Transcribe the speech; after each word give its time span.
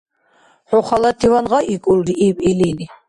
—ХӀу 0.69 0.79
халативан 0.87 1.45
гъайикӀулри!— 1.51 2.13
иб 2.27 2.37
илини. 2.49 2.85